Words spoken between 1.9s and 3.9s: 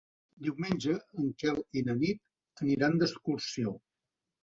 na Nit aniran d'excursió.